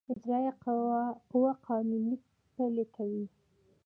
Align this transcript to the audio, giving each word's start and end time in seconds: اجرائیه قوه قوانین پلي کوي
اجرائیه 0.13 0.51
قوه 1.31 1.49
قوانین 1.65 2.05
پلي 2.53 2.85
کوي 2.95 3.25